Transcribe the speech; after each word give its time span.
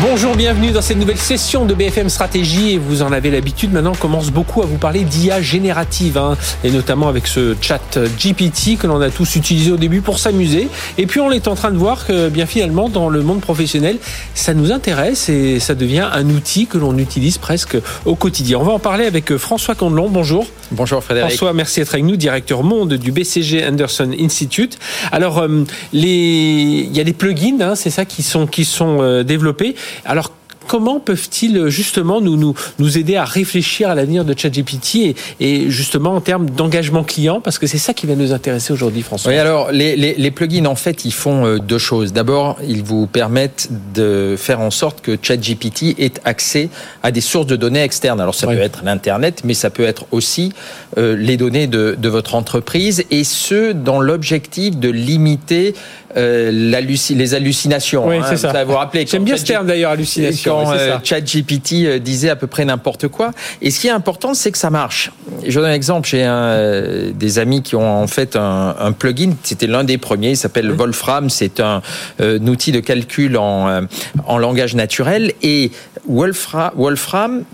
Bonjour, 0.00 0.34
bienvenue 0.34 0.70
dans 0.70 0.80
cette 0.80 0.96
nouvelle 0.96 1.18
session 1.18 1.66
de 1.66 1.74
BFM 1.74 2.08
Stratégie 2.08 2.72
et 2.72 2.78
vous 2.78 3.02
en 3.02 3.12
avez 3.12 3.30
l'habitude 3.30 3.74
maintenant 3.74 3.92
on 3.92 3.94
commence 3.94 4.30
beaucoup 4.30 4.62
à 4.62 4.66
vous 4.66 4.78
parler 4.78 5.04
d'IA 5.04 5.42
générative 5.42 6.16
hein, 6.16 6.38
et 6.64 6.70
notamment 6.70 7.08
avec 7.08 7.26
ce 7.26 7.54
chat 7.60 7.98
GPT 8.18 8.78
que 8.78 8.86
l'on 8.86 9.02
a 9.02 9.10
tous 9.10 9.36
utilisé 9.36 9.70
au 9.70 9.76
début 9.76 10.00
pour 10.00 10.18
s'amuser 10.18 10.68
et 10.96 11.06
puis 11.06 11.20
on 11.20 11.30
est 11.30 11.46
en 11.46 11.54
train 11.54 11.70
de 11.70 11.76
voir 11.76 12.06
que 12.06 12.30
bien 12.30 12.46
finalement 12.46 12.88
dans 12.88 13.10
le 13.10 13.20
monde 13.22 13.42
professionnel 13.42 13.98
ça 14.34 14.54
nous 14.54 14.72
intéresse 14.72 15.28
et 15.28 15.60
ça 15.60 15.74
devient 15.74 16.08
un 16.10 16.28
outil 16.30 16.66
que 16.66 16.78
l'on 16.78 16.96
utilise 16.96 17.36
presque 17.36 17.76
au 18.06 18.14
quotidien. 18.14 18.58
On 18.58 18.64
va 18.64 18.72
en 18.72 18.78
parler 18.78 19.04
avec 19.04 19.36
François 19.36 19.74
Candelon, 19.74 20.08
bonjour. 20.08 20.46
Bonjour 20.74 21.04
Frédéric. 21.04 21.32
François, 21.32 21.52
merci 21.52 21.80
d'être 21.80 21.92
avec 21.92 22.06
nous, 22.06 22.16
directeur 22.16 22.62
monde 22.62 22.94
du 22.94 23.12
BCG 23.12 23.66
Anderson 23.66 24.10
Institute. 24.18 24.78
Alors, 25.10 25.38
euh, 25.38 25.64
les... 25.92 26.86
il 26.88 26.96
y 26.96 27.00
a 27.00 27.04
des 27.04 27.12
plugins, 27.12 27.60
hein, 27.60 27.74
c'est 27.74 27.90
ça, 27.90 28.06
qui 28.06 28.22
sont, 28.22 28.46
qui 28.46 28.64
sont 28.64 29.02
euh, 29.02 29.22
développés. 29.22 29.74
Alors, 30.04 30.32
comment 30.66 31.00
peuvent-ils 31.00 31.68
justement 31.68 32.20
nous, 32.20 32.36
nous, 32.36 32.54
nous 32.78 32.98
aider 32.98 33.16
à 33.16 33.24
réfléchir 33.24 33.88
à 33.88 33.94
l'avenir 33.94 34.24
de 34.24 34.34
ChatGPT 34.36 34.94
et, 34.96 35.16
et 35.40 35.70
justement 35.70 36.14
en 36.14 36.20
termes 36.20 36.48
d'engagement 36.50 37.04
client? 37.04 37.40
Parce 37.40 37.58
que 37.58 37.66
c'est 37.66 37.78
ça 37.78 37.94
qui 37.94 38.06
va 38.06 38.14
nous 38.14 38.32
intéresser 38.32 38.72
aujourd'hui, 38.72 39.02
François. 39.02 39.32
Oui, 39.32 39.38
alors 39.38 39.72
les, 39.72 39.96
les, 39.96 40.14
les, 40.14 40.30
plugins, 40.30 40.66
en 40.66 40.74
fait, 40.74 41.04
ils 41.04 41.12
font 41.12 41.46
euh, 41.46 41.58
deux 41.58 41.78
choses. 41.78 42.12
D'abord, 42.12 42.58
ils 42.66 42.82
vous 42.82 43.06
permettent 43.06 43.68
de 43.94 44.34
faire 44.36 44.60
en 44.60 44.70
sorte 44.70 45.00
que 45.00 45.18
ChatGPT 45.20 45.98
ait 45.98 46.12
accès 46.24 46.68
à 47.02 47.10
des 47.10 47.20
sources 47.20 47.46
de 47.46 47.56
données 47.56 47.82
externes. 47.82 48.20
Alors 48.20 48.34
ça 48.34 48.46
oui. 48.46 48.56
peut 48.56 48.62
être 48.62 48.82
l'Internet, 48.84 49.42
mais 49.44 49.54
ça 49.54 49.70
peut 49.70 49.84
être 49.84 50.06
aussi 50.10 50.52
euh, 50.98 51.16
les 51.16 51.36
données 51.36 51.66
de, 51.66 51.96
de 51.98 52.08
votre 52.08 52.34
entreprise, 52.34 53.04
et 53.10 53.24
ce, 53.24 53.72
dans 53.72 54.00
l'objectif 54.00 54.76
de 54.76 54.88
limiter 54.88 55.74
euh, 56.16 56.50
les 56.50 57.34
hallucinations. 57.34 58.06
Oui, 58.06 58.16
hein, 58.16 58.24
c'est 58.28 58.36
ça. 58.36 58.64
Vous 58.64 58.74
rappeler. 58.74 59.06
J'aime 59.06 59.24
bien 59.24 59.36
ce 59.36 59.44
terme 59.44 59.66
d'ailleurs, 59.66 59.92
hallucination. 59.92 60.51
Quand 60.52 60.72
euh, 60.72 60.98
ChatGPT 61.02 61.72
euh, 61.84 61.98
disait 61.98 62.30
à 62.30 62.36
peu 62.36 62.46
près 62.46 62.64
n'importe 62.64 63.08
quoi. 63.08 63.32
Et 63.60 63.70
ce 63.70 63.80
qui 63.80 63.88
est 63.88 63.92
important, 63.92 64.34
c'est 64.34 64.52
que 64.52 64.58
ça 64.58 64.70
marche. 64.70 65.10
Je 65.46 65.58
donne 65.58 65.70
un 65.70 65.74
exemple. 65.74 66.08
J'ai 66.08 66.24
euh, 66.24 67.10
des 67.14 67.38
amis 67.38 67.62
qui 67.62 67.76
ont 67.76 68.02
en 68.02 68.06
fait 68.06 68.36
un, 68.36 68.74
un 68.78 68.92
plugin. 68.92 69.32
C'était 69.42 69.66
l'un 69.66 69.84
des 69.84 69.98
premiers. 69.98 70.30
Il 70.30 70.36
s'appelle 70.36 70.70
oui. 70.70 70.76
Wolfram. 70.76 71.30
C'est 71.30 71.60
un, 71.60 71.82
euh, 72.20 72.38
un, 72.40 72.46
outil 72.48 72.72
de 72.72 72.80
calcul 72.80 73.36
en, 73.36 73.82
en 74.26 74.38
langage 74.38 74.74
naturel. 74.74 75.32
Et 75.42 75.70
Wolfram, 76.06 76.70
Wolfram 76.76 77.44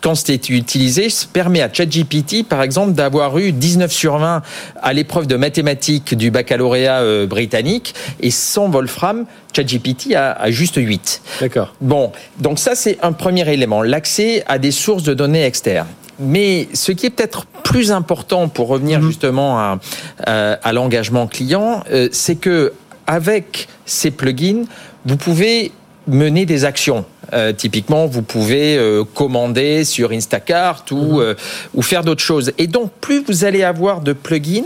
quand 0.00 0.14
c'était 0.14 0.52
utilisé, 0.52 1.08
permet 1.32 1.62
à 1.62 1.72
ChatGPT, 1.72 2.46
par 2.46 2.62
exemple, 2.62 2.92
d'avoir 2.92 3.38
eu 3.38 3.52
19 3.52 3.92
sur 3.92 4.18
20 4.18 4.42
à 4.82 4.92
l'épreuve 4.92 5.26
de 5.26 5.36
mathématiques 5.36 6.14
du 6.14 6.30
baccalauréat 6.30 7.00
euh, 7.00 7.26
britannique, 7.26 7.94
et 8.20 8.30
sans 8.30 8.68
Wolfram, 8.68 9.26
ChatGPT 9.54 10.14
a, 10.14 10.32
a 10.32 10.50
juste 10.50 10.76
8. 10.76 11.22
D'accord. 11.40 11.74
Bon, 11.80 12.12
donc 12.38 12.58
ça 12.58 12.74
c'est 12.74 12.98
un 13.02 13.12
premier 13.12 13.50
élément, 13.52 13.82
l'accès 13.82 14.44
à 14.46 14.58
des 14.58 14.70
sources 14.70 15.02
de 15.02 15.14
données 15.14 15.44
externes. 15.44 15.88
Mais 16.20 16.68
ce 16.74 16.92
qui 16.92 17.06
est 17.06 17.10
peut-être 17.10 17.46
plus 17.64 17.90
important 17.90 18.48
pour 18.48 18.68
revenir 18.68 19.00
mmh. 19.00 19.06
justement 19.06 19.58
à, 19.58 19.78
à, 20.24 20.52
à 20.52 20.72
l'engagement 20.72 21.26
client, 21.26 21.82
euh, 21.90 22.08
c'est 22.12 22.36
que 22.36 22.72
avec 23.06 23.68
ces 23.84 24.10
plugins, 24.10 24.64
vous 25.04 25.16
pouvez 25.16 25.72
mener 26.06 26.46
des 26.46 26.64
actions. 26.64 27.04
Euh, 27.34 27.52
typiquement, 27.52 28.06
vous 28.06 28.22
pouvez 28.22 28.76
euh, 28.76 29.04
commander 29.04 29.84
sur 29.84 30.12
Instacart 30.12 30.84
ou, 30.90 31.20
euh, 31.20 31.34
ou 31.74 31.82
faire 31.82 32.04
d'autres 32.04 32.22
choses. 32.22 32.52
Et 32.58 32.66
donc, 32.66 32.90
plus 33.00 33.24
vous 33.26 33.44
allez 33.44 33.62
avoir 33.64 34.00
de 34.00 34.12
plugins, 34.12 34.62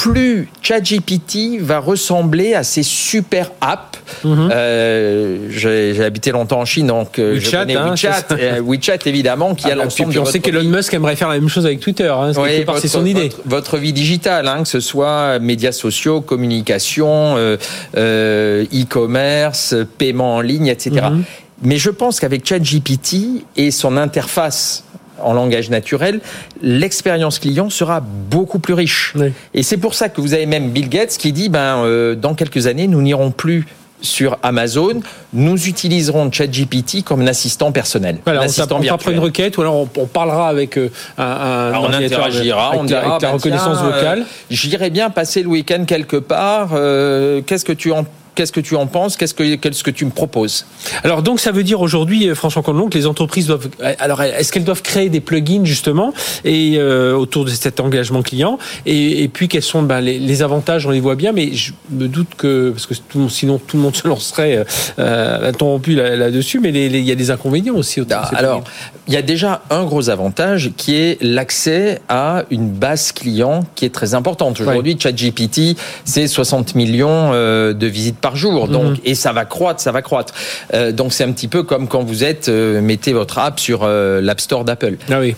plus 0.00 0.48
ChatGPT 0.62 1.60
va 1.60 1.78
ressembler 1.78 2.54
à 2.54 2.62
ces 2.62 2.82
super 2.82 3.52
apps. 3.60 3.98
Mm 4.24 4.32
-hmm. 4.32 4.50
euh, 4.50 5.36
J'ai 5.50 6.02
habité 6.02 6.30
longtemps 6.30 6.60
en 6.60 6.64
Chine, 6.64 6.86
donc 6.86 7.18
WeChat, 7.18 7.40
je 7.40 7.50
connais 7.50 7.76
hein, 7.76 7.90
WeChat, 7.90 8.26
euh, 8.32 8.62
WeChat 8.66 9.02
évidemment, 9.04 9.54
qui 9.54 9.66
ah, 9.68 9.72
a 9.72 9.74
l'ensemble 9.74 10.14
de. 10.14 10.20
On 10.20 10.24
sait 10.24 10.40
qu'Elon 10.40 10.64
Musk 10.64 10.94
aimerait 10.94 11.16
faire 11.16 11.28
la 11.28 11.38
même 11.38 11.50
chose 11.50 11.66
avec 11.66 11.80
Twitter. 11.80 12.08
Hein, 12.08 12.32
oui, 12.36 12.64
votre, 12.64 12.80
c'est 12.80 12.88
son 12.88 13.04
idée. 13.04 13.28
Votre, 13.28 13.42
votre 13.56 13.76
vie 13.76 13.92
digitale, 13.92 14.48
hein, 14.48 14.62
que 14.62 14.68
ce 14.68 14.80
soit 14.80 15.38
médias 15.38 15.72
sociaux, 15.86 16.22
communication, 16.22 17.36
euh, 17.36 18.64
e-commerce, 18.80 19.74
paiement 19.98 20.36
en 20.36 20.40
ligne, 20.40 20.68
etc. 20.68 20.90
Mm 20.90 20.96
-hmm. 20.96 21.49
Mais 21.62 21.76
je 21.76 21.90
pense 21.90 22.20
qu'avec 22.20 22.46
ChatGPT 22.46 23.44
et 23.56 23.70
son 23.70 23.96
interface 23.96 24.84
en 25.22 25.34
langage 25.34 25.68
naturel, 25.68 26.20
l'expérience 26.62 27.38
client 27.38 27.68
sera 27.68 28.00
beaucoup 28.00 28.58
plus 28.58 28.74
riche. 28.74 29.12
Oui. 29.16 29.32
Et 29.52 29.62
c'est 29.62 29.76
pour 29.76 29.94
ça 29.94 30.08
que 30.08 30.20
vous 30.20 30.32
avez 30.32 30.46
même 30.46 30.70
Bill 30.70 30.88
Gates 30.88 31.16
qui 31.18 31.32
dit, 31.32 31.50
ben, 31.50 31.84
euh, 31.84 32.14
dans 32.14 32.34
quelques 32.34 32.66
années, 32.66 32.86
nous 32.88 33.02
n'irons 33.02 33.30
plus 33.30 33.66
sur 34.02 34.38
Amazon, 34.42 35.00
nous 35.34 35.68
utiliserons 35.68 36.32
ChatGPT 36.32 37.04
comme 37.04 37.20
un 37.20 37.26
assistant 37.26 37.70
personnel. 37.70 38.18
Voilà, 38.24 38.40
un 38.40 38.42
on 38.44 38.46
assistant 38.46 38.80
on 38.80 39.10
une 39.10 39.18
requête 39.18 39.58
ou 39.58 39.60
alors 39.60 39.74
on, 39.74 39.88
on 39.98 40.06
parlera 40.06 40.48
avec 40.48 40.78
euh, 40.78 40.90
un, 41.18 41.22
un 41.24 41.68
alors 41.68 41.84
on 41.90 41.92
interagira, 41.92 42.68
avec, 42.68 42.80
on 42.80 42.84
dira, 42.84 43.00
avec 43.00 43.22
la 43.22 43.28
ben 43.28 43.34
reconnaissance 43.34 43.82
vocale. 43.82 44.20
Euh, 44.20 44.24
J'irai 44.50 44.90
bien 44.90 45.10
passer 45.10 45.42
le 45.42 45.48
week-end 45.48 45.84
quelque 45.86 46.16
part. 46.16 46.70
Euh, 46.72 47.42
Qu'est-ce 47.42 47.64
que 47.64 47.72
tu 47.72 47.92
en 47.92 48.06
qu'est-ce 48.40 48.52
que 48.52 48.60
tu 48.60 48.74
en 48.74 48.86
penses 48.86 49.18
Qu'est-ce 49.18 49.34
que 49.34 49.56
qu'est-ce 49.56 49.84
que 49.84 49.90
tu 49.90 50.06
me 50.06 50.10
proposes 50.10 50.64
Alors 51.04 51.22
donc 51.22 51.40
ça 51.40 51.52
veut 51.52 51.62
dire 51.62 51.82
aujourd'hui, 51.82 52.34
François 52.34 52.62
Condelon, 52.62 52.88
que 52.88 52.96
les 52.96 53.06
entreprises 53.06 53.46
doivent. 53.46 53.68
Alors 53.98 54.22
est-ce 54.22 54.50
qu'elles 54.50 54.64
doivent 54.64 54.80
créer 54.80 55.10
des 55.10 55.20
plugins 55.20 55.64
justement 55.64 56.14
et 56.46 56.76
euh, 56.78 57.14
autour 57.14 57.44
de 57.44 57.50
cet 57.50 57.80
engagement 57.80 58.22
client 58.22 58.58
et, 58.86 59.22
et 59.22 59.28
puis 59.28 59.48
quels 59.48 59.62
sont 59.62 59.82
ben, 59.82 60.00
les, 60.00 60.18
les, 60.18 60.42
avantages 60.42 60.86
On 60.86 60.90
les 60.90 61.00
voit 61.00 61.16
bien, 61.16 61.32
mais 61.32 61.52
je 61.52 61.72
me 61.90 62.08
doute 62.08 62.28
que 62.38 62.70
parce 62.70 62.86
que 62.86 62.94
tout, 62.94 63.28
sinon 63.28 63.58
tout 63.58 63.76
le 63.76 63.82
monde 63.82 63.96
se 64.02 64.08
lancerait 64.08 64.64
euh, 64.98 65.48
interrompu 65.48 65.94
là-dessus, 65.94 66.60
là 66.60 66.70
mais 66.72 66.86
il 66.86 67.04
y 67.04 67.12
a 67.12 67.14
des 67.14 67.30
inconvénients 67.30 67.74
aussi. 67.74 68.00
Autour 68.00 68.16
ah, 68.22 68.30
alors 68.36 68.64
il 69.10 69.14
y 69.14 69.16
a 69.16 69.22
déjà 69.22 69.62
un 69.70 69.84
gros 69.84 70.08
avantage 70.08 70.70
qui 70.76 70.94
est 70.94 71.20
l'accès 71.20 72.00
à 72.08 72.44
une 72.50 72.70
base 72.70 73.10
client 73.10 73.64
qui 73.74 73.84
est 73.84 73.92
très 73.92 74.14
importante. 74.14 74.60
Aujourd'hui, 74.60 74.92
ouais. 74.92 75.00
ChatGPT, 75.00 75.76
c'est 76.04 76.28
60 76.28 76.76
millions 76.76 77.32
euh, 77.32 77.72
de 77.72 77.86
visites 77.88 78.18
par 78.18 78.29
jour. 78.36 78.68
Donc, 78.68 78.96
-hmm. 78.96 79.10
et 79.10 79.14
ça 79.14 79.32
va 79.32 79.44
croître, 79.44 79.80
ça 79.80 79.92
va 79.92 80.02
croître. 80.02 80.34
Euh, 80.74 80.92
donc, 80.92 81.12
c'est 81.12 81.24
un 81.24 81.32
petit 81.32 81.48
peu 81.48 81.62
comme 81.62 81.88
quand 81.88 82.02
vous 82.02 82.24
êtes, 82.24 82.48
euh, 82.48 82.80
mettez 82.80 83.12
votre 83.12 83.38
app 83.38 83.58
sur 83.60 83.80
euh, 83.82 84.20
l'App 84.20 84.40
Store 84.40 84.64
d'Apple. 84.64 84.96
Ah 85.10 85.20
oui. 85.20 85.34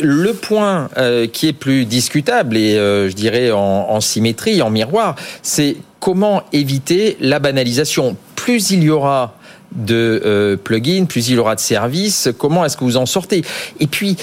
le 0.00 0.32
point 0.32 0.88
qui 1.32 1.48
est 1.48 1.58
plus 1.66 1.84
discutable 1.84 2.56
et 2.56 2.74
je 3.10 3.14
dirais 3.14 3.50
en, 3.50 3.86
en 3.96 4.00
symétrie, 4.00 4.62
en 4.62 4.70
miroir, 4.70 5.16
c'est 5.42 5.76
comment 6.00 6.42
éviter 6.52 7.16
la 7.20 7.38
banalisation. 7.38 8.16
Plus 8.36 8.70
il 8.70 8.82
y 8.82 8.90
aura 8.90 9.34
de 9.72 10.58
plugins, 10.62 11.06
plus 11.06 11.28
il 11.28 11.34
y 11.34 11.38
aura 11.38 11.54
de 11.54 11.60
services, 11.60 12.28
comment 12.38 12.64
est-ce 12.64 12.76
que 12.76 12.84
vous 12.84 12.96
en 12.96 13.06
sortez? 13.06 13.42
Et 13.80 13.86
puis, 13.86 14.16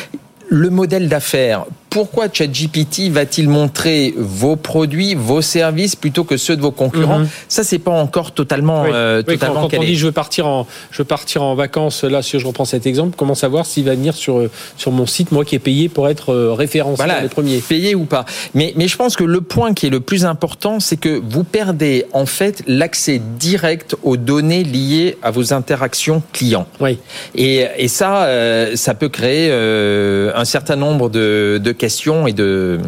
le 0.49 0.69
modèle 0.69 1.07
d'affaires, 1.07 1.65
pourquoi 1.91 2.27
ChatGPT 2.31 3.09
va-t-il 3.11 3.49
montrer 3.49 4.13
vos 4.17 4.55
produits, 4.55 5.13
vos 5.13 5.41
services 5.41 5.97
plutôt 5.97 6.23
que 6.23 6.37
ceux 6.37 6.55
de 6.55 6.61
vos 6.61 6.71
concurrents 6.71 7.19
mm 7.19 7.23
-hmm. 7.25 7.55
Ça, 7.55 7.63
c'est 7.69 7.83
pas 7.89 7.91
encore 8.05 8.29
totalement, 8.31 8.83
oui. 8.83 8.89
euh, 8.93 9.21
oui, 9.27 9.33
totalement 9.33 9.63
quand, 9.63 9.71
quand 9.71 9.83
on 9.83 9.91
dit 9.91 9.97
je 9.97 10.05
veux 10.05 10.17
partir 10.23 10.43
en, 10.47 10.65
je 10.93 10.97
veux 10.99 11.09
partir 11.17 11.39
en 11.43 11.53
vacances, 11.65 11.99
là, 12.15 12.21
si 12.21 12.39
je 12.39 12.47
reprends 12.47 12.69
cet 12.75 12.85
exemple, 12.91 13.13
comment 13.19 13.35
savoir 13.45 13.63
s'il 13.69 13.85
va 13.89 13.95
venir 14.01 14.13
sur 14.23 14.35
sur 14.77 14.91
mon 14.99 15.05
site, 15.15 15.29
moi 15.35 15.43
qui 15.47 15.55
ai 15.59 15.63
payé 15.69 15.89
pour 15.95 16.05
être 16.13 16.27
euh, 16.31 16.53
référencé 16.63 17.03
voilà, 17.03 17.21
les 17.21 17.33
premiers, 17.37 17.59
payé 17.73 17.89
ou 18.01 18.05
pas. 18.15 18.23
Mais 18.57 18.67
mais 18.77 18.87
je 18.91 18.97
pense 19.01 19.13
que 19.19 19.25
le 19.37 19.41
point 19.41 19.71
qui 19.77 19.83
est 19.87 19.95
le 19.99 20.03
plus 20.09 20.23
important, 20.33 20.75
c'est 20.79 20.99
que 21.05 21.13
vous 21.33 21.43
perdez 21.59 21.95
en 22.13 22.25
fait 22.37 22.55
l'accès 22.79 23.17
direct 23.49 23.89
aux 24.09 24.17
données 24.31 24.63
liées 24.77 25.11
à 25.27 25.29
vos 25.37 25.47
interactions 25.59 26.19
clients. 26.37 26.67
Oui. 26.79 26.93
Et 27.35 27.55
et 27.83 27.89
ça, 27.99 28.11
euh, 28.23 28.75
ça 28.85 28.93
peut 28.93 29.11
créer 29.19 29.49
euh, 29.51 30.31
un 30.43 30.45
certain 30.55 30.77
nombre 30.85 31.05
de, 31.09 31.59
de 31.67 31.71
questions 31.81 32.27
et 32.27 32.33
de 32.33 32.79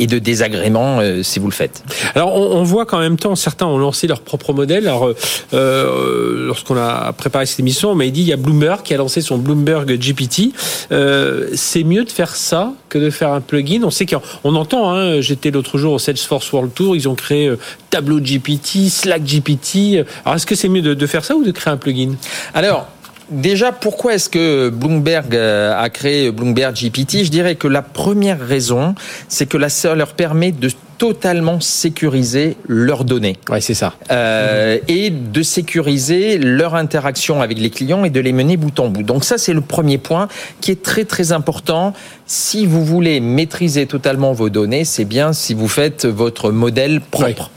et 0.00 0.06
de 0.06 0.18
désagréments 0.18 1.00
euh, 1.00 1.22
si 1.22 1.38
vous 1.40 1.46
le 1.48 1.52
faites. 1.52 1.82
Alors 2.14 2.34
on, 2.34 2.58
on 2.58 2.62
voit 2.62 2.86
qu'en 2.86 3.00
même 3.00 3.18
temps 3.18 3.34
certains 3.34 3.66
ont 3.66 3.78
lancé 3.78 4.06
leur 4.06 4.20
propre 4.20 4.52
modèle. 4.52 4.86
Alors 4.86 5.12
euh, 5.52 6.46
lorsqu'on 6.46 6.76
a 6.76 7.12
préparé 7.12 7.46
cette 7.46 7.60
émission, 7.60 7.90
on 7.90 7.94
m'a 7.94 8.06
dit 8.06 8.20
il 8.20 8.28
y 8.28 8.32
a 8.32 8.36
Bloomberg 8.36 8.82
qui 8.82 8.94
a 8.94 8.96
lancé 8.96 9.20
son 9.20 9.38
Bloomberg 9.38 9.98
GPT. 9.98 10.52
Euh, 10.92 11.48
c'est 11.54 11.84
mieux 11.84 12.04
de 12.04 12.10
faire 12.10 12.34
ça 12.36 12.72
que 12.88 12.98
de 12.98 13.10
faire 13.10 13.32
un 13.32 13.40
plugin. 13.40 13.82
On 13.84 13.90
sait 13.90 14.06
qu'on 14.06 14.54
entend. 14.54 14.94
Hein, 14.94 15.20
J'étais 15.20 15.50
l'autre 15.50 15.78
jour 15.78 15.94
au 15.94 15.98
Salesforce 15.98 16.52
World 16.52 16.72
Tour. 16.74 16.94
Ils 16.96 17.08
ont 17.08 17.16
créé 17.16 17.48
euh, 17.48 17.58
Tableau 17.90 18.20
GPT, 18.20 18.88
Slack 18.88 19.22
GPT. 19.24 20.04
Alors 20.24 20.36
est-ce 20.36 20.46
que 20.46 20.54
c'est 20.54 20.68
mieux 20.68 20.82
de, 20.82 20.94
de 20.94 21.06
faire 21.06 21.24
ça 21.24 21.34
ou 21.34 21.44
de 21.44 21.50
créer 21.52 21.72
un 21.72 21.76
plugin? 21.76 22.12
Alors. 22.54 22.86
Déjà, 23.30 23.72
pourquoi 23.72 24.14
est-ce 24.14 24.28
que 24.28 24.70
Bloomberg 24.70 25.34
euh, 25.34 25.78
a 25.78 25.90
créé 25.90 26.30
Bloomberg 26.30 26.74
GPT 26.74 27.24
Je 27.24 27.30
dirais 27.30 27.56
que 27.56 27.68
la 27.68 27.82
première 27.82 28.40
raison, 28.40 28.94
c'est 29.28 29.46
que 29.46 29.56
la 29.58 29.68
ça 29.68 29.94
leur 29.94 30.14
permet 30.14 30.50
de 30.50 30.70
totalement 30.96 31.60
sécuriser 31.60 32.56
leurs 32.66 33.04
données. 33.04 33.36
Ouais, 33.48 33.60
c'est 33.60 33.74
ça. 33.74 33.94
Euh, 34.10 34.78
et 34.88 35.10
de 35.10 35.42
sécuriser 35.42 36.38
leur 36.38 36.74
interaction 36.74 37.40
avec 37.40 37.58
les 37.58 37.70
clients 37.70 38.04
et 38.04 38.10
de 38.10 38.18
les 38.18 38.32
mener 38.32 38.56
bout 38.56 38.78
en 38.80 38.88
bout. 38.88 39.04
Donc 39.04 39.24
ça, 39.24 39.38
c'est 39.38 39.52
le 39.52 39.60
premier 39.60 39.98
point 39.98 40.28
qui 40.60 40.72
est 40.72 40.82
très 40.82 41.04
très 41.04 41.30
important. 41.30 41.94
Si 42.26 42.66
vous 42.66 42.84
voulez 42.84 43.20
maîtriser 43.20 43.86
totalement 43.86 44.32
vos 44.32 44.50
données, 44.50 44.84
c'est 44.84 45.04
bien 45.04 45.32
si 45.32 45.54
vous 45.54 45.68
faites 45.68 46.04
votre 46.04 46.50
modèle 46.50 47.00
propre. 47.00 47.50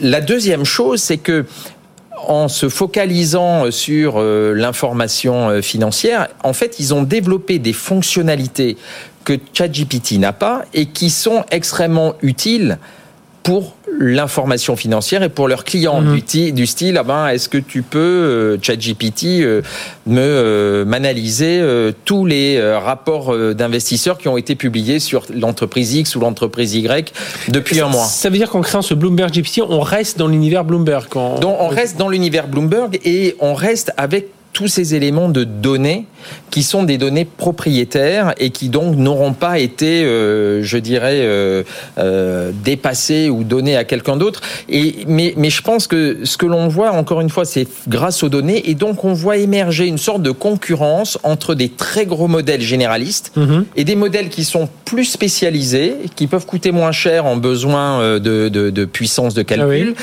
La 0.00 0.20
deuxième 0.20 0.64
chose, 0.64 1.00
c'est 1.00 1.18
que 1.18 1.44
en 2.28 2.48
se 2.48 2.68
focalisant 2.68 3.70
sur 3.70 4.14
euh, 4.16 4.54
l'information 4.54 5.48
euh, 5.48 5.62
financière, 5.62 6.28
en 6.42 6.52
fait, 6.52 6.78
ils 6.78 6.94
ont 6.94 7.02
développé 7.02 7.58
des 7.58 7.72
fonctionnalités 7.72 8.76
que 9.24 9.38
ChatGPT 9.52 10.18
n'a 10.18 10.32
pas 10.32 10.64
et 10.74 10.86
qui 10.86 11.10
sont 11.10 11.44
extrêmement 11.50 12.14
utiles 12.22 12.78
pour 13.42 13.76
l'information 13.98 14.74
financière 14.74 15.22
et 15.22 15.28
pour 15.28 15.48
leurs 15.48 15.64
clients 15.64 16.00
Mhm. 16.00 16.52
du, 16.52 16.66
style 16.66 16.96
ah 16.98 17.02
ben 17.02 17.28
est-ce 17.28 17.48
que 17.48 17.58
tu 17.58 17.82
peux 17.82 17.98
euh, 17.98 18.56
ChatGPT 18.60 19.42
euh, 19.42 19.62
me 20.06 20.20
euh, 20.20 20.84
m'analyser 20.84 21.62
tous 22.04 22.26
les 22.26 22.60
rapports 22.74 23.36
d'investisseurs 23.54 24.18
qui 24.18 24.28
ont 24.28 24.36
été 24.36 24.54
publiés 24.54 24.98
sur 24.98 25.24
l'entreprise 25.34 25.94
X 25.94 26.16
ou 26.16 26.20
l'entreprise 26.20 26.74
Y 26.74 27.12
depuis 27.48 27.80
un 27.80 27.88
mois? 27.88 28.04
Ça 28.04 28.30
veut 28.30 28.38
dire 28.38 28.50
qu'en 28.50 28.60
créant 28.60 28.82
ce 28.82 28.94
Bloomberg 28.94 29.32
GPT, 29.32 29.62
on 29.68 29.80
reste 29.80 30.18
dans 30.18 30.28
l'univers 30.28 30.64
Bloomberg. 30.64 31.06
Quand... 31.08 31.40
Donc 31.40 31.56
on 31.60 31.68
reste 31.68 31.96
dans 31.96 32.08
l'univers 32.08 32.48
Bloomberg 32.48 32.98
et 33.04 33.36
on 33.40 33.54
reste 33.54 33.92
avec 33.96 34.28
tous 34.52 34.68
ces 34.68 34.94
éléments 34.94 35.28
de 35.28 35.44
données 35.44 36.06
qui 36.50 36.62
sont 36.62 36.82
des 36.82 36.98
données 36.98 37.24
propriétaires 37.24 38.34
et 38.38 38.50
qui 38.50 38.68
donc 38.68 38.96
n'auront 38.96 39.32
pas 39.32 39.58
été, 39.58 40.04
euh, 40.04 40.62
je 40.62 40.78
dirais, 40.78 41.20
euh, 41.22 41.62
euh, 41.98 42.52
dépassées 42.64 43.30
ou 43.30 43.44
données 43.44 43.76
à 43.76 43.84
quelqu'un 43.84 44.16
d'autre. 44.16 44.40
Et 44.68 45.04
mais 45.06 45.34
mais 45.36 45.50
je 45.50 45.62
pense 45.62 45.86
que 45.86 46.18
ce 46.24 46.36
que 46.36 46.46
l'on 46.46 46.68
voit 46.68 46.92
encore 46.92 47.20
une 47.20 47.30
fois, 47.30 47.44
c'est 47.44 47.66
grâce 47.88 48.22
aux 48.22 48.28
données 48.28 48.68
et 48.70 48.74
donc 48.74 49.04
on 49.04 49.14
voit 49.14 49.38
émerger 49.38 49.86
une 49.86 49.98
sorte 49.98 50.22
de 50.22 50.30
concurrence 50.30 51.18
entre 51.22 51.54
des 51.54 51.68
très 51.70 52.06
gros 52.06 52.28
modèles 52.28 52.60
généralistes 52.60 53.32
Mhm. 53.36 53.64
et 53.76 53.84
des 53.84 53.96
modèles 53.96 54.28
qui 54.28 54.44
sont 54.44 54.68
plus 54.84 55.04
spécialisés, 55.04 55.94
qui 56.14 56.26
peuvent 56.26 56.46
coûter 56.46 56.72
moins 56.72 56.92
cher 56.92 57.26
en 57.26 57.36
besoin 57.36 58.00
euh, 58.00 58.18
de, 58.18 58.48
de, 58.48 58.70
de 58.70 58.84
puissance 58.84 59.34
de 59.34 59.42
calcul, 59.42 59.94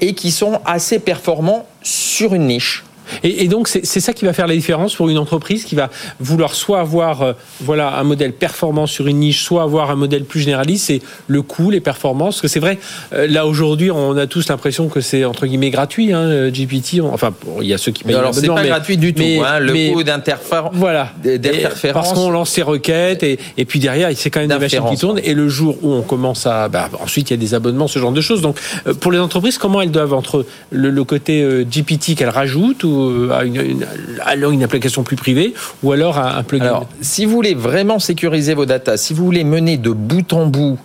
et 0.00 0.12
qui 0.14 0.30
sont 0.30 0.60
assez 0.64 0.98
performants 0.98 1.66
sur 1.82 2.34
une 2.34 2.46
niche. 2.46 2.84
Et, 3.22 3.44
et 3.44 3.48
donc 3.48 3.68
c'est 3.68 3.84
ça 4.00 4.12
qui 4.12 4.24
va 4.24 4.32
faire 4.32 4.46
la 4.46 4.54
différence 4.54 4.94
pour 4.94 5.08
une 5.08 5.18
entreprise 5.18 5.64
qui 5.64 5.74
va 5.74 5.90
vouloir 6.20 6.54
soit 6.54 6.80
avoir 6.80 7.22
euh, 7.22 7.32
voilà 7.60 7.96
un 7.98 8.04
modèle 8.04 8.32
performant 8.32 8.86
sur 8.86 9.06
une 9.06 9.18
niche, 9.18 9.42
soit 9.44 9.62
avoir 9.62 9.90
un 9.90 9.96
modèle 9.96 10.24
plus 10.24 10.40
généraliste. 10.40 10.86
C'est 10.86 11.02
le 11.26 11.42
coût, 11.42 11.70
les 11.70 11.80
performances. 11.80 12.36
Parce 12.36 12.42
que 12.42 12.48
c'est 12.48 12.60
vrai, 12.60 12.78
euh, 13.12 13.26
là 13.26 13.46
aujourd'hui, 13.46 13.90
on 13.90 14.16
a 14.16 14.26
tous 14.26 14.48
l'impression 14.48 14.88
que 14.88 15.00
c'est 15.00 15.24
entre 15.24 15.46
guillemets 15.46 15.70
gratuit. 15.70 16.12
Hein, 16.12 16.20
euh, 16.20 16.50
GPT. 16.50 17.00
On- 17.00 17.12
enfin, 17.12 17.32
bon, 17.44 17.60
il 17.62 17.68
y 17.68 17.74
a 17.74 17.78
ceux 17.78 17.92
qui 17.92 18.04
payent. 18.04 18.14
Alors 18.16 18.34
c'est 18.34 18.46
pas 18.46 18.62
mais- 18.62 18.68
gratuit 18.68 18.96
du 18.96 19.12
tout. 19.14 19.22
mais- 19.22 19.38
hein, 19.40 19.58
le 19.58 19.72
mais- 19.72 19.92
coût 19.92 20.02
d'interférence. 20.02 20.72
Voilà. 20.74 21.12
d'interférence. 21.22 21.92
Parce 22.08 22.12
qu'on 22.18 22.30
lance 22.30 22.50
ses 22.50 22.62
requêtes 22.62 23.22
et, 23.22 23.38
et 23.56 23.64
puis 23.64 23.78
derrière, 23.80 24.10
c'est 24.14 24.30
quand 24.30 24.40
même 24.40 24.48
des 24.48 24.58
machines 24.58 24.82
qui 24.90 24.96
tournent. 24.96 25.20
Et 25.22 25.34
le 25.34 25.48
jour 25.48 25.76
où 25.82 25.92
on 25.92 26.02
commence 26.02 26.46
à, 26.46 26.68
bah, 26.68 26.88
ensuite 27.02 27.30
il 27.30 27.34
y 27.34 27.36
a 27.36 27.38
des 27.38 27.54
abonnements, 27.54 27.88
ce 27.88 27.98
genre 27.98 28.12
de 28.12 28.20
choses. 28.20 28.40
Donc 28.40 28.58
pour 29.00 29.12
les 29.12 29.18
entreprises, 29.18 29.58
comment 29.58 29.80
elles 29.80 29.90
doivent 29.90 30.14
entre 30.14 30.44
le, 30.70 30.90
le 30.90 31.04
côté 31.04 31.44
GPT 31.70 32.14
qu'elles 32.16 32.28
rajoutent 32.28 32.84
ou 32.84 32.93
euh, 33.02 33.30
à 33.32 33.44
une, 33.44 33.56
une- 34.52 34.62
application 34.62 35.02
plus 35.02 35.16
privée 35.16 35.54
ou 35.82 35.92
alors 35.92 36.18
un, 36.18 36.36
un 36.36 36.42
plugin. 36.42 36.64
Alors, 36.66 36.88
si 37.00 37.24
vous 37.24 37.32
voulez 37.32 37.54
vraiment 37.54 37.98
sécuriser 37.98 38.54
vos 38.54 38.66
datas, 38.66 38.96
si 38.96 39.12
vous 39.14 39.24
voulez 39.24 39.44
mener 39.44 39.76
de 39.76 39.90
bout 39.90 40.32
en 40.32 40.46
bout, 40.46 40.78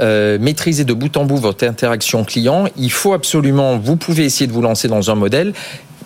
euh, 0.00 0.38
maîtriser 0.40 0.84
de 0.84 0.92
bout 0.92 1.16
en 1.16 1.24
bout 1.24 1.36
votre 1.36 1.64
interaction 1.66 2.24
client, 2.24 2.66
il 2.76 2.90
faut 2.90 3.12
absolument, 3.12 3.78
vous 3.78 3.96
pouvez 3.96 4.24
essayer 4.24 4.46
de 4.46 4.52
vous 4.52 4.62
lancer 4.62 4.88
dans 4.88 5.10
un 5.10 5.14
modèle, 5.14 5.52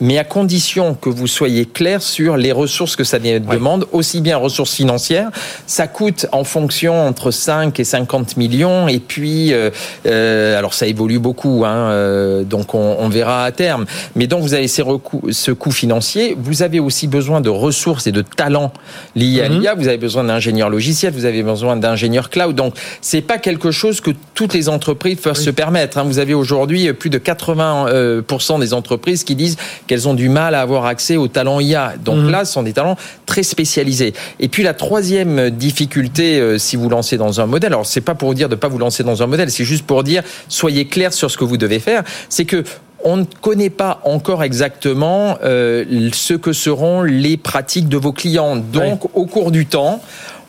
mais 0.01 0.19
à 0.19 0.25
condition 0.25 0.95
que 0.95 1.09
vous 1.09 1.27
soyez 1.27 1.65
clair 1.67 2.03
sur 2.03 2.37
les 2.37 2.53
ressources 2.53 2.97
que 2.97 3.05
ça 3.05 3.19
demande, 3.19 3.87
aussi 3.93 4.21
bien 4.21 4.37
ressources 4.37 4.75
financières, 4.75 5.31
ça 5.67 5.87
coûte 5.87 6.27
en 6.33 6.45
fonction 6.45 7.07
entre 7.07 7.31
5 7.31 7.79
et 7.81 7.85
50 7.85 8.37
millions, 8.37 8.89
et 8.89 8.99
puis, 9.01 9.53
euh, 9.53 9.71
euh, 10.07 10.59
alors 10.59 10.75
ça 10.75 10.87
évolue 10.87 11.19
beaucoup, 11.19 11.65
hein, 11.67 11.91
euh, 11.91 12.45
donc 12.45 12.75
on, 12.75 12.97
on 12.99 13.09
verra 13.09 13.45
à 13.45 13.53
terme, 13.53 13.87
mais 14.15 14.27
donc 14.27 14.43
vous 14.43 14.55
avez 14.55 14.69
ces 14.69 14.83
recou- 14.83 15.33
ce 15.33 15.51
coût 15.51 15.71
financier, 15.73 16.37
vous 16.39 16.63
avez 16.63 16.81
aussi 16.81 17.07
besoin 17.07 17.41
de 17.41 17.49
ressources 17.51 18.07
et 18.07 18.13
de 18.13 18.23
talents 18.23 18.73
liés 19.17 19.43
à 19.43 19.49
Mhm. 19.49 19.61
l'IA, 19.61 19.75
vous 19.75 19.89
avez 19.89 19.99
besoin 19.99 20.25
d'ingénieurs 20.25 20.71
logiciels, 20.71 21.13
vous 21.13 21.25
avez 21.25 21.43
besoin 21.43 21.77
d'ingénieurs 21.77 22.31
cloud, 22.31 22.55
donc 22.55 22.75
c'est 23.01 23.21
pas 23.23 23.39
quelque 23.39 23.71
chose 23.71 24.01
que 24.01 24.11
toutes 24.35 24.55
les 24.55 24.69
entreprises 24.69 25.19
peuvent 25.21 25.35
se 25.37 25.51
permettre. 25.51 25.99
hein. 25.99 26.05
Vous 26.05 26.19
avez 26.19 26.35
aujourd'hui 26.35 26.93
plus 26.93 27.11
de 27.11 27.19
80% 27.19 27.87
euh, 27.89 28.23
pourcent 28.23 28.59
des 28.59 28.75
entreprises 28.75 29.25
qui 29.25 29.35
disent 29.35 29.57
qu'elles 29.89 30.07
ont 30.07 30.15
du 30.15 30.29
mal 30.29 30.55
à 30.55 30.61
avoir 30.61 30.85
accès 30.87 31.17
aux 31.17 31.27
talents 31.27 31.59
IA. 31.59 31.95
Donc 32.05 32.19
Mhm. 32.19 32.31
là, 32.31 32.45
ce 32.45 32.53
sont 32.53 32.63
des 32.63 32.73
talents 32.73 32.97
très 33.27 33.43
spécialisés. 33.43 34.15
Et 34.39 34.47
puis 34.49 34.63
la 34.63 34.75
troisième 34.75 35.51
difficulté, 35.51 36.39
euh, 36.39 36.59
si 36.59 36.77
vous 36.77 36.89
lancez 36.89 37.17
dans 37.17 37.41
un 37.41 37.47
modèle, 37.47 37.73
alors 37.73 37.87
c'est 37.87 38.01
pas 38.01 38.15
pour 38.15 38.35
dire 38.35 38.49
de 38.49 38.55
pas 38.55 38.69
vous 38.69 38.79
lancer 38.79 39.03
dans 39.03 39.23
un 39.23 39.27
modèle, 39.27 39.51
c'est 39.51 39.65
juste 39.65 39.85
pour 39.87 40.05
dire 40.05 40.23
soyez 40.49 40.85
clair 40.87 41.13
sur 41.13 41.31
ce 41.31 41.37
que 41.37 41.45
vous 41.45 41.57
devez 41.57 41.81
faire, 41.81 42.05
c'est 42.29 42.45
que 42.45 42.63
on 43.05 43.17
ne 43.17 43.25
connaît 43.41 43.71
pas 43.71 44.01
encore 44.05 44.43
exactement 44.43 45.39
euh, 45.45 46.11
ce 46.13 46.35
que 46.35 46.53
seront 46.53 47.03
les 47.03 47.37
pratiques 47.37 47.89
de 47.89 47.97
vos 47.97 48.11
clients. 48.13 48.57
Donc, 48.57 49.05
au 49.15 49.25
cours 49.27 49.53
du 49.53 49.67
temps, 49.67 50.03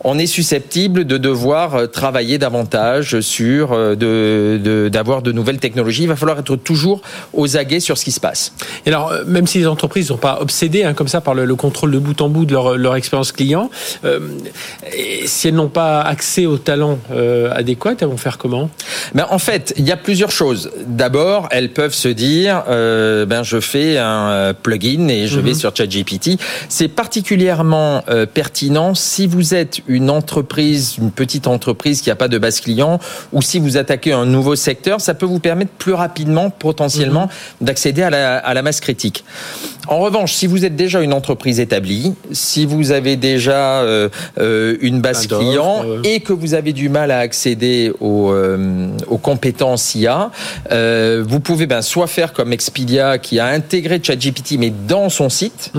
on 0.04 0.18
est 0.18 0.28
susceptible 0.28 1.06
de 1.06 1.18
devoir 1.18 1.76
euh, 1.76 1.88
travailler 1.88 2.38
davantage 2.38 3.20
sur 3.22 3.74
euh, 3.74 3.96
de 3.96 4.60
de- 4.64 4.90
d'avoir 4.90 5.22
de, 5.22 5.32
nouvelles 5.32 5.60
technologies. 5.60 6.04
Il 6.04 6.08
va 6.10 6.16
falloir 6.16 6.40
être 6.40 6.56
toujours 6.56 7.02
aux 7.34 7.58
aguets 7.58 7.80
sur 7.80 7.98
ce 7.98 8.06
qui 8.06 8.12
se 8.12 8.20
passe. 8.20 8.54
Et 8.86 8.90
alors, 8.90 9.12
euh, 9.12 9.24
même 9.26 9.48
si 9.48 9.58
les 9.60 9.68
entreprises 9.68 10.06
ne 10.06 10.16
sont 10.16 10.18
pas 10.18 10.40
obsédées 10.42 10.84
hein, 10.84 10.94
comme 10.94 11.08
ça 11.08 11.22
par 11.22 11.34
le, 11.34 11.46
le 11.46 11.56
contrôle 11.56 11.92
de 11.92 12.00
bout 12.00 12.20
en 12.22 12.30
bout 12.30 12.46
de 12.46 12.54
leur, 12.54 12.78
leur 12.78 12.96
expérience 12.96 13.32
client, 13.32 13.70
euh, 14.06 14.20
et 14.96 15.28
si 15.28 15.48
elles 15.48 15.56
n'ont 15.56 15.68
pas 15.70 16.02
accès 16.02 16.46
aux 16.46 16.58
talents 16.58 17.00
euh, 17.12 17.52
adéquats, 17.54 17.96
elles 18.00 18.08
vont 18.08 18.18
faire 18.18 18.38
comment? 18.38 18.70
Ben, 19.14 19.26
en 19.30 19.40
fait, 19.40 19.74
il 19.78 19.86
y 19.88 19.92
a 19.92 19.98
plusieurs 19.98 20.32
choses. 20.32 20.72
D'abord, 20.86 21.48
elles 21.52 21.74
peuvent 21.74 21.94
se 21.94 22.08
dire, 22.08 22.64
euh, 22.70 23.26
ben 23.26 23.44
je 23.44 23.60
fais 23.60 23.98
un 23.98 24.54
plugin 24.54 25.08
et 25.10 25.28
je 25.28 25.40
vais 25.40 25.54
sur 25.54 25.76
ChatGPT. 25.76 26.40
C'est 26.70 26.88
particulièrement 26.88 28.04
pertinent 28.34 28.94
si 28.96 29.28
vous 29.28 29.54
êtes 29.54 29.82
une 29.90 30.10
entreprise, 30.10 30.96
une 30.98 31.12
petite 31.12 31.48
entreprise 31.48 32.02
qui 32.02 32.10
n'a 32.10 32.16
pas 32.16 32.30
de 32.30 32.38
base 32.38 32.62
client, 32.62 33.00
ou 33.34 33.42
si 33.42 33.60
vous 33.60 33.76
attaquez 33.76 34.14
un 34.14 34.26
nouveau 34.26 34.56
secteur, 34.56 35.02
ça 35.02 35.14
peut 35.14 35.26
vous 35.26 35.40
permettre 35.40 35.72
plus 35.72 35.94
rapidement, 35.94 36.50
potentiellement, 36.50 37.28
d'accéder 37.60 38.04
à 38.04 38.10
la, 38.10 38.38
à 38.38 38.54
la 38.54 38.62
masse 38.62 38.80
critique. 38.80 39.26
En 39.88 40.00
revanche, 40.00 40.34
si 40.34 40.46
vous 40.46 40.66
êtes 40.66 40.76
déjà 40.76 41.02
une 41.02 41.14
entreprise 41.14 41.60
établie, 41.60 42.14
si 42.32 42.68
vous 42.68 42.92
avez 42.92 43.16
déjà 43.16 43.82
euh, 43.82 44.10
euh, 44.38 44.78
une 44.82 45.02
base 45.02 45.26
client 45.26 45.84
euh. 45.84 46.02
et 46.04 46.20
que 46.20 46.32
vous 46.32 46.54
avez 46.54 46.74
du 46.74 46.90
mal 46.90 47.10
à 47.10 47.18
accéder 47.18 47.92
aux, 48.00 48.30
euh, 48.32 48.90
aux 49.08 49.18
compétences 49.18 49.96
IA, 49.96 50.30
vous 50.70 51.40
pouvez 51.40 51.66
ben, 51.66 51.82
soit 51.82 52.06
faire 52.06 52.34
comme 52.34 52.54
Expedia 52.54 53.18
qui 53.18 53.40
a 53.40 53.48
intégré 53.48 54.00
ChatGPT 54.02 54.58
mais 54.60 54.72
dans 54.88 55.10
son 55.10 55.30
site, 55.30 55.72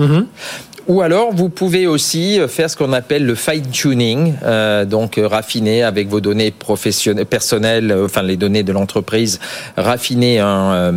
ou 0.87 1.01
alors 1.01 1.31
vous 1.33 1.49
pouvez 1.49 1.87
aussi 1.87 2.39
faire 2.47 2.69
ce 2.69 2.75
qu'on 2.77 2.93
appelle 2.93 3.25
le 3.25 3.35
fine 3.35 3.65
tuning, 3.71 4.33
euh, 4.43 4.85
donc 4.85 5.17
euh, 5.17 5.27
raffiner 5.27 5.83
avec 5.83 6.07
vos 6.09 6.19
données 6.21 6.51
professionnelles, 6.51 7.25
personnelles, 7.25 7.91
euh, 7.91 8.05
enfin 8.05 8.23
les 8.23 8.37
données 8.37 8.63
de 8.63 8.71
l'entreprise, 8.71 9.39
raffiner 9.77 10.39
un, 10.39 10.71
euh, 10.73 10.91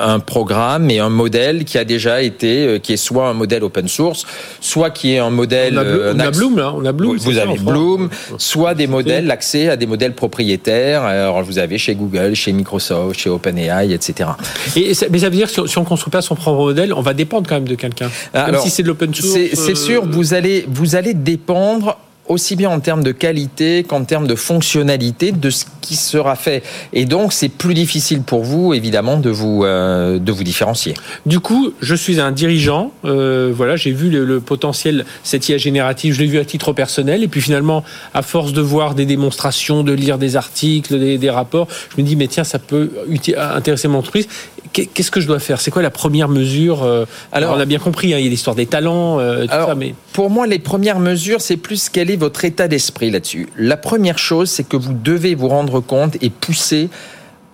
un 0.00 0.18
programme 0.20 0.90
et 0.90 0.98
un 0.98 1.08
modèle 1.10 1.64
qui 1.64 1.78
a 1.78 1.84
déjà 1.84 2.22
été, 2.22 2.66
euh, 2.66 2.78
qui 2.78 2.92
est 2.92 2.96
soit 2.96 3.28
un 3.28 3.34
modèle 3.34 3.64
open 3.64 3.88
source, 3.88 4.24
soit 4.60 4.90
qui 4.90 5.14
est 5.14 5.18
un 5.18 5.30
modèle. 5.30 5.74
On 5.78 5.82
a, 5.82 5.84
euh, 5.84 6.14
on 6.16 6.30
Bloom, 6.30 6.58
là. 6.58 6.72
On 6.74 6.84
a 6.84 6.92
Bloom. 6.92 7.16
vous, 7.16 7.32
ça, 7.32 7.42
avez 7.42 7.56
France. 7.56 7.60
Bloom, 7.72 8.08
soit 8.38 8.74
des 8.74 8.86
modèles, 8.86 9.26
l'accès 9.26 9.68
à 9.68 9.76
des 9.76 9.86
modèles 9.86 10.14
propriétaires. 10.14 11.02
Alors 11.02 11.42
vous 11.42 11.58
avez 11.58 11.78
chez 11.78 11.94
Google, 11.94 12.34
chez 12.34 12.52
Microsoft, 12.52 13.18
chez 13.20 13.30
OpenAI, 13.30 13.92
etc. 13.92 14.30
Et 14.76 14.92
mais 15.10 15.18
ça 15.18 15.28
veut 15.28 15.36
dire 15.36 15.46
que 15.52 15.66
si 15.66 15.78
on- 15.78 15.82
ne 15.82 15.86
construit 15.86 16.10
pas 16.10 16.22
son 16.22 16.34
propre 16.34 16.58
modèle, 16.62 16.92
on 16.94 17.02
va 17.02 17.12
dépendre 17.14 17.46
quand 17.48 17.56
même 17.56 17.68
de 17.68 17.74
quelqu'un. 17.74 18.10
Même 18.34 18.56
si 18.62 18.70
c'est 18.70 18.82
de 18.82 18.88
l'open 18.88 19.03
source. 19.12 19.32
C'est 19.32 19.54
c'est 19.54 19.72
euh, 19.72 19.74
sûr, 19.74 20.06
vous 20.06 20.34
allez, 20.34 20.64
vous 20.68 20.94
allez 20.94 21.14
dépendre 21.14 21.98
aussi 22.28 22.56
bien 22.56 22.70
en 22.70 22.80
termes 22.80 23.02
de 23.02 23.12
qualité 23.12 23.84
qu'en 23.84 24.04
termes 24.04 24.26
de 24.26 24.34
fonctionnalité 24.34 25.32
de 25.32 25.50
ce 25.50 25.64
qui 25.80 25.96
sera 25.96 26.36
fait. 26.36 26.62
Et 26.92 27.04
donc, 27.04 27.32
c'est 27.32 27.50
plus 27.50 27.74
difficile 27.74 28.22
pour 28.22 28.42
vous, 28.44 28.72
évidemment, 28.72 29.18
de 29.18 29.30
vous, 29.30 29.64
euh, 29.64 30.18
de 30.18 30.32
vous 30.32 30.44
différencier. 30.44 30.94
Du 31.26 31.40
coup, 31.40 31.74
je 31.80 31.94
suis 31.94 32.20
un 32.20 32.32
dirigeant. 32.32 32.92
Euh, 33.04 33.52
voilà, 33.54 33.76
j'ai 33.76 33.92
vu 33.92 34.08
le, 34.08 34.24
le, 34.24 34.40
potentiel, 34.40 35.04
cette 35.22 35.48
IA 35.48 35.58
générative, 35.58 36.14
je 36.14 36.20
l'ai 36.20 36.26
vu 36.26 36.38
à 36.38 36.44
titre 36.44 36.72
personnel. 36.72 37.22
Et 37.22 37.28
puis 37.28 37.42
finalement, 37.42 37.84
à 38.14 38.22
force 38.22 38.52
de 38.52 38.62
voir 38.62 38.94
des 38.94 39.04
démonstrations, 39.04 39.82
de 39.82 39.92
lire 39.92 40.16
des 40.16 40.36
articles, 40.36 40.98
des, 40.98 41.18
des 41.18 41.30
rapports, 41.30 41.68
je 41.94 42.00
me 42.00 42.06
dis, 42.06 42.16
mais 42.16 42.28
tiens, 42.28 42.44
ça 42.44 42.58
peut 42.58 42.90
intéresser 43.36 43.88
mon 43.88 43.98
entreprise. 43.98 44.28
Qu'est-ce 44.72 45.10
que 45.10 45.20
je 45.20 45.26
dois 45.26 45.38
faire? 45.38 45.60
C'est 45.60 45.70
quoi 45.70 45.82
la 45.82 45.90
première 45.90 46.28
mesure 46.28 46.82
euh, 46.82 47.04
Alors, 47.32 47.56
on 47.56 47.60
a 47.60 47.64
bien 47.64 47.78
compris, 47.78 48.14
hein, 48.14 48.18
il 48.18 48.24
y 48.24 48.26
a 48.26 48.30
l'histoire 48.30 48.56
des 48.56 48.66
talents, 48.66 49.20
euh, 49.20 49.44
tout 49.44 49.52
alors, 49.52 49.68
ça, 49.68 49.74
mais 49.74 49.94
pour 50.12 50.30
moi, 50.30 50.46
les 50.46 50.58
premières 50.58 50.98
mesures, 50.98 51.40
c'est 51.40 51.56
plus 51.56 51.88
quel 51.88 52.10
est 52.10 52.16
votre 52.16 52.44
état 52.44 52.66
d'esprit 52.66 53.10
là-dessus. 53.10 53.48
La 53.56 53.76
première 53.76 54.18
chose, 54.18 54.50
c'est 54.50 54.64
que 54.66 54.76
vous 54.76 54.94
devez 54.94 55.34
vous 55.34 55.48
rendre 55.48 55.80
compte 55.80 56.16
et 56.22 56.30
pousser 56.30 56.88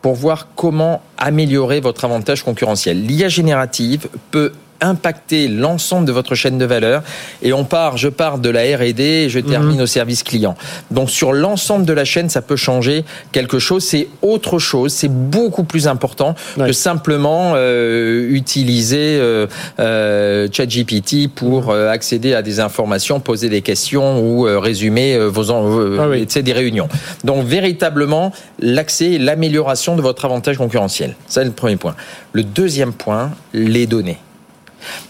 pour 0.03 0.15
voir 0.15 0.49
comment 0.57 1.03
améliorer 1.19 1.81
votre 1.81 2.05
avantage 2.05 2.43
concurrentiel. 2.43 3.05
L'IA 3.05 3.29
générative 3.29 4.09
peut 4.31 4.53
impacter 4.81 5.49
l'ensemble 5.49 6.07
de 6.07 6.13
votre 6.13 6.35
chaîne 6.35 6.59
de 6.59 6.65
valeur. 6.65 7.03
Et 7.43 7.53
on 7.53 7.65
part, 7.65 7.97
je 7.97 8.09
pars 8.09 8.39
de 8.39 8.51
la 8.51 8.63
R&D 8.63 9.03
et 9.03 9.29
je 9.29 9.41
termine 9.41 9.79
mmh. 9.79 9.83
au 9.83 9.87
service 9.87 10.23
client. 10.23 10.57
Donc 10.91 11.11
sur 11.11 11.33
l'ensemble 11.33 11.85
de 11.85 11.93
la 11.93 12.05
chaîne, 12.05 12.29
ça 12.29 12.43
peut 12.43 12.57
changer 12.57 13.05
quelque 13.33 13.59
chose. 13.59 13.85
C'est 13.85 14.09
autre 14.23 14.59
chose. 14.59 14.93
C'est 14.93 15.13
beaucoup 15.13 15.65
plus 15.65 15.89
important 15.89 16.35
ouais. 16.57 16.67
que 16.67 16.73
simplement 16.73 17.53
euh, 17.55 18.29
utiliser 18.31 19.19
euh, 19.19 19.47
euh, 19.79 20.49
ChatGPT 20.51 21.29
pour 21.35 21.73
mmh. 21.73 21.89
accéder 21.89 22.35
à 22.35 22.43
des 22.43 22.61
informations, 22.61 23.21
poser 23.21 23.49
des 23.49 23.63
questions 23.63 24.21
ou 24.21 24.47
euh, 24.47 24.59
résumer 24.59 25.19
vos, 25.19 25.51
en, 25.51 25.99
ah 25.99 26.09
oui. 26.09 26.27
des 26.27 26.53
réunions. 26.53 26.89
Donc 27.25 27.45
véritablement 27.47 28.33
l'accès 28.59 29.13
et 29.13 29.19
l'amélioration 29.19 29.97
de 29.97 30.03
votre 30.03 30.25
avantage 30.25 30.57
concurrentiel. 30.59 31.15
C'est 31.27 31.45
le 31.45 31.51
premier 31.51 31.77
point. 31.77 31.95
Le 32.33 32.43
deuxième 32.43 32.93
point, 32.93 33.31
les 33.53 33.87
données. 33.87 34.19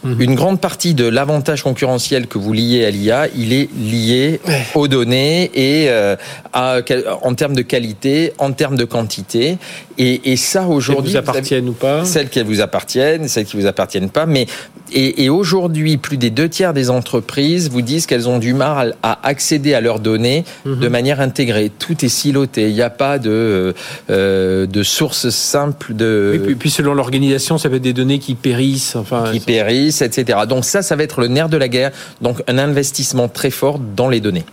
Mmh. 0.04 0.20
Une 0.20 0.34
grande 0.34 0.60
partie 0.60 0.94
de 0.94 1.06
l'avantage 1.06 1.62
concurrentiel 1.62 2.26
que 2.26 2.38
vous 2.38 2.52
liez 2.52 2.84
à 2.84 2.90
l'IA, 2.90 3.28
il 3.36 3.52
est 3.52 3.68
lié 3.76 4.40
ouais. 4.46 4.62
aux 4.74 4.88
données 4.88 5.50
et 5.54 5.88
euh, 5.90 6.16
à, 6.52 6.78
en 7.22 7.34
termes 7.34 7.54
de 7.54 7.62
qualité, 7.62 8.32
en 8.38 8.52
termes 8.52 8.76
de 8.76 8.84
quantité. 8.84 9.58
Et, 9.98 10.32
et 10.32 10.36
ça 10.36 10.66
aujourd'hui, 10.66 11.12
vous 11.12 11.16
appartiennent 11.18 11.68
ou 11.68 11.72
pas 11.72 12.04
Celles 12.04 12.30
qui 12.30 12.42
vous 12.42 12.60
appartiennent, 12.60 13.28
celles 13.28 13.44
qui 13.44 13.56
vous 13.56 13.66
appartiennent 13.66 14.10
pas. 14.10 14.26
Mais 14.26 14.46
et, 14.92 15.24
et 15.24 15.28
aujourd'hui, 15.28 15.96
plus 15.98 16.16
des 16.16 16.30
deux 16.30 16.48
tiers 16.48 16.72
des 16.72 16.90
entreprises 16.90 17.70
vous 17.70 17.82
disent 17.82 18.06
qu'elles 18.06 18.28
ont 18.28 18.38
du 18.38 18.54
mal 18.54 18.96
à 19.02 19.26
accéder 19.26 19.74
à 19.74 19.80
leurs 19.80 20.00
données 20.00 20.44
mmh. 20.64 20.80
de 20.80 20.88
manière 20.88 21.20
intégrée. 21.20 21.70
Tout 21.76 22.04
est 22.04 22.08
siloté. 22.08 22.68
Il 22.68 22.74
n'y 22.74 22.82
a 22.82 22.90
pas 22.90 23.18
de 23.18 23.74
euh, 24.10 24.66
de 24.66 24.82
source 24.82 25.28
simple 25.30 25.94
de. 25.94 26.32
Et 26.34 26.38
puis, 26.38 26.54
puis 26.54 26.70
selon 26.70 26.94
l'organisation, 26.94 27.58
ça 27.58 27.68
peut 27.68 27.76
être 27.76 27.82
des 27.82 27.92
données 27.92 28.18
qui 28.18 28.34
périssent. 28.34 28.96
Enfin, 28.96 29.24
qui 29.32 29.40
périssent, 29.40 29.59
etc. 30.02 30.40
Donc 30.48 30.64
ça, 30.64 30.82
ça 30.82 30.96
va 30.96 31.02
être 31.02 31.20
le 31.20 31.28
nerf 31.28 31.48
de 31.48 31.56
la 31.56 31.68
guerre. 31.68 31.90
Donc 32.20 32.42
un 32.48 32.58
investissement 32.58 33.28
très 33.28 33.50
fort 33.50 33.78
dans 33.78 34.08
les 34.08 34.20
données. 34.20 34.44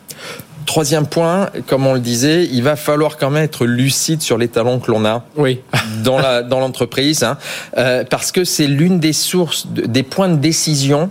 Troisième 0.65 1.07
point, 1.07 1.49
comme 1.67 1.87
on 1.87 1.93
le 1.93 2.01
disait, 2.01 2.45
il 2.45 2.61
va 2.61 2.75
falloir 2.75 3.15
quand 3.15 3.29
même 3.29 3.43
être 3.43 3.65
lucide 3.65 4.21
sur 4.21 4.37
les 4.37 4.49
talents 4.49 4.79
que 4.79 4.91
l'on 4.91 5.05
a 5.05 5.23
oui. 5.37 5.61
dans 6.03 6.19
la 6.19 6.43
dans 6.43 6.59
l'entreprise, 6.59 7.23
hein, 7.23 7.37
euh, 7.77 8.03
parce 8.03 8.33
que 8.33 8.43
c'est 8.43 8.67
l'une 8.67 8.99
des 8.99 9.13
sources, 9.13 9.67
de, 9.67 9.83
des 9.85 10.03
points 10.03 10.27
de 10.27 10.35
décision 10.35 11.09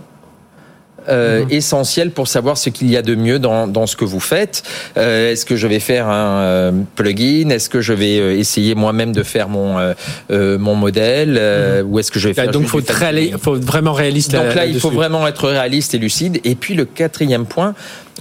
euh, 1.09 1.45
mmh. 1.45 1.51
essentiel 1.51 2.11
pour 2.11 2.27
savoir 2.27 2.57
ce 2.57 2.69
qu'il 2.69 2.89
y 2.89 2.97
a 2.97 3.01
de 3.01 3.15
mieux 3.15 3.39
dans, 3.39 3.67
dans 3.67 3.87
ce 3.87 3.95
que 3.95 4.05
vous 4.05 4.19
faites. 4.19 4.63
Euh, 4.97 5.31
Est-ce 5.31 5.45
que 5.45 5.55
je 5.55 5.67
vais 5.67 5.79
faire 5.79 6.07
un 6.07 6.41
euh, 6.41 6.71
plugin? 6.95 7.49
Est-ce 7.49 7.69
que 7.69 7.81
je 7.81 7.93
vais 7.93 8.37
essayer 8.39 8.75
moi-même 8.75 9.13
de 9.13 9.23
faire 9.23 9.49
mon 9.49 9.93
mon 10.29 10.75
modèle? 10.75 11.33
Mmh. 11.33 11.91
Ou 11.91 11.99
est-ce 11.99 12.11
que 12.11 12.19
je 12.19 12.27
vais 12.29 12.33
faire 12.33 12.51
Donc, 12.51 12.65
faut, 12.67 12.79
réali- 12.79 13.37
faut 13.37 13.55
vraiment 13.55 13.93
réaliste. 13.93 14.31
Donc 14.33 14.55
là, 14.55 14.65
il 14.65 14.79
faut 14.79 14.91
vraiment 14.91 15.27
être 15.27 15.47
réaliste 15.49 15.93
et 15.95 15.97
lucide. 15.97 16.39
Et 16.43 16.55
puis 16.55 16.73
le 16.73 16.85
quatrième 16.85 17.45
point, 17.45 17.73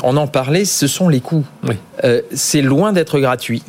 on 0.03 0.17
en 0.17 0.27
parlait, 0.27 0.65
ce 0.65 0.87
sont 0.87 1.09
les 1.09 1.21
coûts. 1.21 1.45
Oui. 1.67 1.75
C'est 2.35 2.63
loin 2.63 2.93
d'être 2.93 3.19
gratuit. 3.19 3.63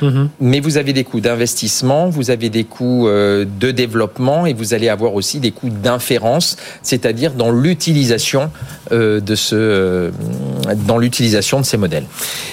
Mmh. 0.00 0.26
Mais 0.40 0.60
vous 0.60 0.78
avez 0.78 0.92
des 0.92 1.04
coûts 1.04 1.20
d'investissement, 1.20 2.08
vous 2.08 2.30
avez 2.30 2.48
des 2.48 2.64
coûts 2.64 3.08
euh, 3.08 3.44
de 3.44 3.70
développement 3.70 4.46
et 4.46 4.54
vous 4.54 4.74
allez 4.74 4.88
avoir 4.88 5.14
aussi 5.14 5.38
des 5.38 5.50
coûts 5.50 5.70
d'inférence, 5.70 6.56
c'est-à-dire 6.82 7.32
dans 7.34 7.50
l'utilisation 7.50 8.50
de 8.92 9.34
ce, 9.34 9.54
euh, 9.54 10.10
dans 10.86 10.98
l'utilisation 10.98 11.60
de 11.60 11.64
ces 11.64 11.76
modèles. 11.76 12.04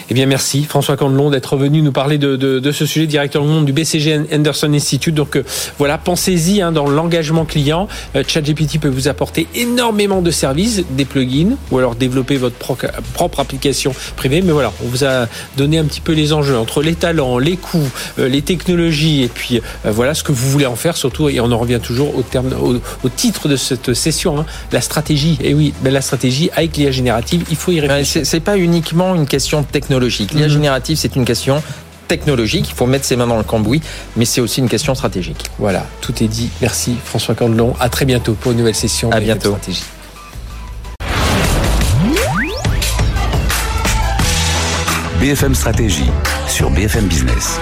Eh 0.10 0.14
bien, 0.14 0.26
merci 0.26 0.64
François 0.64 0.98
Candelon 0.98 1.30
d'être 1.30 1.58
venu 1.58 1.82
nous 1.82 1.92
parler 1.92 2.18
de, 2.18 2.72
ce 2.72 2.86
sujet, 2.86 3.08
directeur 3.08 3.44
monde 3.44 3.66
du 3.66 3.74
BCG 3.74 4.22
Anderson 4.34 4.72
Institute. 4.74 5.16
Donc 5.16 5.36
euh, 5.36 5.44
voilà, 5.78 5.98
pensez-y 5.98 6.62
hein, 6.62 6.72
dans 6.72 6.88
l'engagement 6.88 7.46
client. 7.46 7.88
Euh, 8.16 8.24
ChatGPT 8.26 8.80
peut 8.80 8.90
vous 8.90 9.08
apporter 9.08 9.48
énormément 9.56 10.22
de 10.22 10.32
services, 10.32 10.84
des 10.92 11.06
plugins 11.06 11.56
ou 11.72 11.78
alors 11.78 11.96
développer 11.96 12.38
votre 12.38 12.56
pro 12.56 12.78
propre 13.14 13.40
application 13.40 13.94
privée. 14.16 14.42
Mais 14.42 14.52
voilà, 14.52 14.72
on 14.84 14.88
vous 14.88 15.04
a 15.04 15.28
donné 15.58 15.78
un 15.78 15.86
petit 15.86 16.02
peu 16.02 16.14
les 16.14 16.34
enjeux 16.34 16.58
entre 16.58 16.82
les 16.82 16.96
talents 16.96 17.40
les 17.40 17.58
coûts, 17.58 17.92
euh, 18.18 18.28
les 18.28 18.42
technologies, 18.42 19.24
et 19.24 19.28
puis 19.28 19.62
euh, 19.86 19.92
voilà 19.92 20.14
ce 20.14 20.24
que 20.24 20.32
vous 20.32 20.50
voulez 20.50 20.66
en 20.66 20.76
faire 20.76 20.98
surtout. 20.98 21.30
Et 21.30 21.40
on 21.40 21.52
en 21.52 21.58
revient 21.58 21.80
toujours 21.82 22.16
au 22.18 22.22
terme, 22.22 22.54
au, 22.54 23.10
titre 23.10 23.48
de 23.48 23.56
cette 23.56 23.94
session, 23.94 24.40
hein, 24.40 24.46
la 24.72 24.82
stratégie. 24.82 25.38
Et 25.44 25.54
oui, 25.54 25.74
la 25.84 26.02
stratégie 26.02 26.29
avec 26.56 26.78
l'IA 26.78 26.92
générative, 26.92 27.44
il 27.50 27.56
faut 27.56 27.72
y 27.72 27.80
réfléchir. 27.80 28.22
C'est 28.26 28.40
pas 28.40 28.58
uniquement 28.58 29.16
une 29.16 29.26
question 29.26 29.64
technologique. 29.64 30.34
L'IA 30.34 30.48
mmh. 30.48 30.50
générative, 30.50 30.98
c'est 30.98 31.16
une 31.16 31.26
question 31.26 31.62
technologique, 32.08 32.68
il 32.70 32.76
faut 32.76 32.88
mettre 32.88 33.06
ses 33.06 33.16
mains 33.16 33.28
dans 33.28 33.38
le 33.38 33.44
cambouis, 33.44 33.82
mais 34.18 34.26
c'est 34.26 34.42
aussi 34.42 34.60
une 34.60 34.68
question 34.68 34.96
stratégique. 34.96 35.46
Voilà, 35.60 35.86
tout 36.02 36.24
est 36.24 36.28
dit. 36.28 36.50
Merci 36.60 36.96
François 37.06 37.36
Candelon. 37.36 37.76
À 37.80 37.88
très 37.88 38.06
bientôt 38.06 38.34
pour 38.34 38.52
une 38.52 38.58
nouvelle 38.58 38.76
session. 38.76 39.12
À 39.12 39.20
bientôt. 39.20 39.52
Stratégie. 39.52 39.84
BFM 45.22 45.54
Stratégie 45.54 46.10
sur 46.48 46.70
BFM 46.72 47.06
Business. 47.08 47.60